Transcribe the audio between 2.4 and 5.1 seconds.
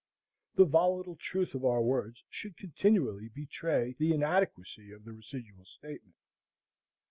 continually betray the inadequacy of